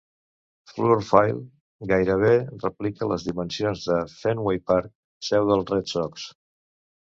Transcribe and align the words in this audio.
Fluor 0.69 1.01
Field 1.09 1.91
gairebé 1.91 2.31
replica 2.63 3.09
les 3.11 3.27
dimensions 3.29 3.85
del 3.91 4.09
Fenway 4.15 4.63
Park, 4.73 4.91
seu 5.31 5.47
dels 5.53 5.71
Red 5.75 5.95
Sox. 5.95 6.27